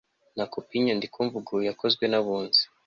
[0.37, 2.63] na kopi y inyandikomvugo yakozwe n Abunzi